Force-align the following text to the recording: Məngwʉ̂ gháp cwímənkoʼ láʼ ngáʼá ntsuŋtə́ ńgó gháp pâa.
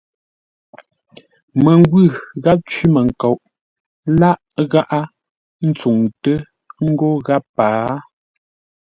Məngwʉ̂ 1.63 2.03
gháp 2.43 2.59
cwímənkoʼ 2.71 3.39
láʼ 4.19 4.37
ngáʼá 4.63 4.99
ntsuŋtə́ 5.67 6.37
ńgó 6.87 7.09
gháp 7.25 7.43
pâa. 7.55 7.95